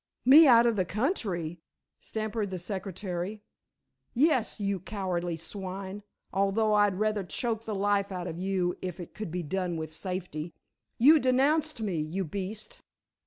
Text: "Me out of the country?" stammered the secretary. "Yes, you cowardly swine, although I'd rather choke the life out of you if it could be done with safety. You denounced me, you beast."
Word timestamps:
"Me 0.25 0.47
out 0.47 0.65
of 0.65 0.75
the 0.77 0.83
country?" 0.83 1.61
stammered 1.99 2.49
the 2.49 2.57
secretary. 2.57 3.43
"Yes, 4.15 4.59
you 4.59 4.79
cowardly 4.79 5.37
swine, 5.37 6.01
although 6.33 6.73
I'd 6.73 6.97
rather 6.97 7.23
choke 7.23 7.65
the 7.65 7.75
life 7.75 8.11
out 8.11 8.25
of 8.25 8.39
you 8.39 8.75
if 8.81 8.99
it 8.99 9.13
could 9.13 9.29
be 9.29 9.43
done 9.43 9.77
with 9.77 9.91
safety. 9.91 10.55
You 10.97 11.19
denounced 11.19 11.81
me, 11.81 11.99
you 12.01 12.23
beast." 12.25 12.79